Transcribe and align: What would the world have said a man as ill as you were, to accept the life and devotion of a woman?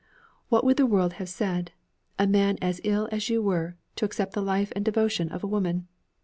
What 0.49 0.63
would 0.63 0.77
the 0.77 0.87
world 0.87 1.13
have 1.21 1.29
said 1.29 1.73
a 2.17 2.25
man 2.25 2.57
as 2.59 2.81
ill 2.83 3.07
as 3.11 3.29
you 3.29 3.39
were, 3.43 3.75
to 3.97 4.03
accept 4.05 4.33
the 4.33 4.41
life 4.41 4.73
and 4.75 4.83
devotion 4.83 5.29
of 5.29 5.43
a 5.43 5.47
woman? 5.47 5.87